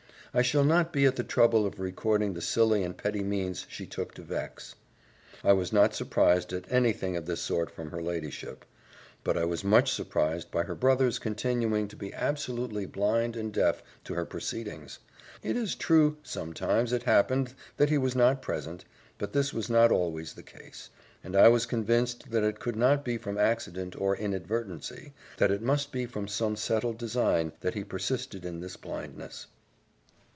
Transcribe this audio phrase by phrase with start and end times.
[0.33, 3.85] I shall not be at the trouble of recording the silly and petty means she
[3.85, 4.75] took to vex.
[5.43, 8.63] I was not surprised at any thing of this sort from her ladyship;
[9.25, 13.83] but I was much surprised by her brother's continuing to be absolutely blind and deaf
[14.05, 14.99] to her proceedings.
[15.43, 18.85] It is true, sometimes it happened that he was not present,
[19.17, 20.89] but this was not always the case;
[21.25, 25.61] and I was convinced that it could not be from accident or inadvertency, that it
[25.61, 29.47] must be from settled design, that he persisted in this blindness.